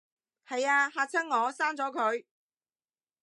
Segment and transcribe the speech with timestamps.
[0.47, 2.25] 係吖，嚇親我，刪咗佢